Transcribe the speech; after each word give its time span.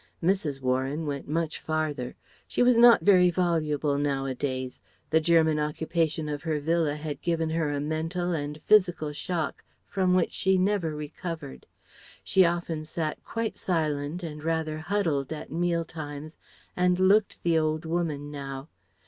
Mrs. 0.23 0.61
Warren 0.63 1.05
went 1.05 1.27
much 1.27 1.59
farther. 1.59 2.15
She 2.47 2.63
was 2.63 2.75
not 2.75 3.01
very 3.03 3.29
voluble 3.29 3.99
nowadays. 3.99 4.81
The 5.11 5.19
German 5.21 5.59
occupation 5.59 6.27
of 6.27 6.41
her 6.41 6.59
villa 6.59 6.95
had 6.95 7.21
given 7.21 7.51
her 7.51 7.69
a 7.71 7.79
mental 7.79 8.31
and 8.31 8.59
physical 8.65 9.13
shock 9.13 9.63
from 9.85 10.15
which 10.15 10.33
she 10.33 10.57
never 10.57 10.95
recovered. 10.95 11.67
She 12.23 12.43
often 12.43 12.83
sat 12.83 13.23
quite 13.23 13.55
silent 13.55 14.23
and 14.23 14.43
rather 14.43 14.79
huddled 14.79 15.31
at 15.31 15.51
meal 15.51 15.85
times 15.85 16.39
and 16.75 16.97
looked 16.99 17.43
the 17.43 17.59
old 17.59 17.85
woman 17.85 18.31
now. 18.31 18.69